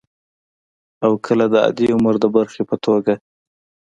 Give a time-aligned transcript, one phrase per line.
[1.05, 3.13] او کله د عادي عمر د برخې په توګه